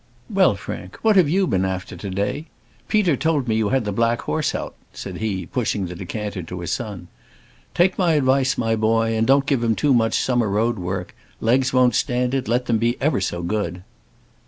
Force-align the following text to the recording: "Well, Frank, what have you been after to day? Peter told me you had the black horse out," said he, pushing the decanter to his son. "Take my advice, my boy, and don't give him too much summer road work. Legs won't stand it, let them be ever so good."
"Well, 0.31 0.55
Frank, 0.55 0.97
what 1.03 1.15
have 1.15 1.29
you 1.29 1.45
been 1.45 1.63
after 1.63 1.95
to 1.95 2.09
day? 2.09 2.47
Peter 2.87 3.15
told 3.15 3.47
me 3.47 3.53
you 3.55 3.69
had 3.69 3.85
the 3.85 3.91
black 3.91 4.23
horse 4.23 4.55
out," 4.55 4.73
said 4.91 5.17
he, 5.17 5.45
pushing 5.45 5.85
the 5.85 5.93
decanter 5.93 6.41
to 6.41 6.59
his 6.61 6.71
son. 6.71 7.07
"Take 7.75 7.99
my 7.99 8.13
advice, 8.13 8.57
my 8.57 8.75
boy, 8.75 9.15
and 9.15 9.27
don't 9.27 9.45
give 9.45 9.63
him 9.63 9.75
too 9.75 9.93
much 9.93 10.15
summer 10.17 10.49
road 10.49 10.79
work. 10.79 11.13
Legs 11.39 11.71
won't 11.71 11.93
stand 11.93 12.33
it, 12.33 12.47
let 12.47 12.65
them 12.65 12.79
be 12.79 12.99
ever 12.99 13.21
so 13.21 13.43
good." 13.43 13.83